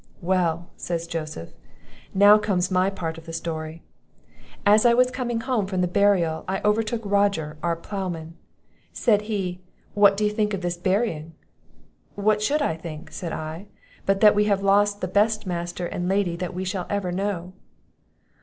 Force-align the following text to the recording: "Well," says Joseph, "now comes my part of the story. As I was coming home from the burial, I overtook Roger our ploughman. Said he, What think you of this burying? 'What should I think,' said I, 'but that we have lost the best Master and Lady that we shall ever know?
"Well," 0.23 0.71
says 0.77 1.05
Joseph, 1.05 1.51
"now 2.11 2.39
comes 2.39 2.71
my 2.71 2.89
part 2.89 3.19
of 3.19 3.27
the 3.27 3.31
story. 3.33 3.83
As 4.65 4.83
I 4.83 4.95
was 4.95 5.11
coming 5.11 5.41
home 5.41 5.67
from 5.67 5.81
the 5.81 5.87
burial, 5.87 6.43
I 6.47 6.59
overtook 6.65 7.03
Roger 7.05 7.55
our 7.61 7.75
ploughman. 7.75 8.33
Said 8.91 9.21
he, 9.29 9.61
What 9.93 10.17
think 10.17 10.53
you 10.53 10.57
of 10.57 10.63
this 10.63 10.75
burying? 10.75 11.33
'What 12.15 12.41
should 12.41 12.63
I 12.63 12.77
think,' 12.77 13.11
said 13.11 13.31
I, 13.31 13.67
'but 14.07 14.21
that 14.21 14.33
we 14.33 14.45
have 14.45 14.63
lost 14.63 15.01
the 15.01 15.07
best 15.07 15.45
Master 15.45 15.85
and 15.85 16.09
Lady 16.09 16.35
that 16.35 16.55
we 16.55 16.63
shall 16.65 16.87
ever 16.89 17.11
know? 17.11 17.53